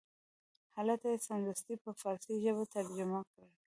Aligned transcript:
هلته 0.77 1.05
یې 1.11 1.17
سمدستي 1.27 1.75
په 1.83 1.91
فارسي 2.01 2.33
ژبه 2.43 2.63
ترجمه 2.75 3.19
کړ. 3.31 3.45